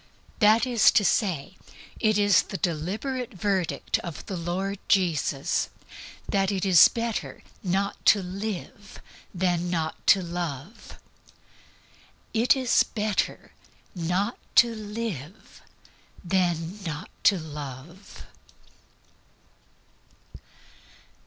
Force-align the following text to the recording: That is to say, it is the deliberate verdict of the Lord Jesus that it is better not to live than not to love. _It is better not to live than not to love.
That 0.39 0.65
is 0.65 0.89
to 0.93 1.05
say, 1.05 1.57
it 1.99 2.17
is 2.17 2.41
the 2.41 2.57
deliberate 2.57 3.35
verdict 3.35 3.99
of 3.99 4.25
the 4.25 4.35
Lord 4.35 4.79
Jesus 4.87 5.69
that 6.27 6.51
it 6.51 6.65
is 6.65 6.87
better 6.87 7.43
not 7.61 8.03
to 8.07 8.23
live 8.23 8.99
than 9.31 9.69
not 9.69 10.03
to 10.07 10.23
love. 10.23 10.97
_It 12.33 12.55
is 12.55 12.81
better 12.81 13.51
not 13.93 14.39
to 14.55 14.73
live 14.73 15.61
than 16.25 16.81
not 16.83 17.11
to 17.25 17.37
love. 17.37 18.25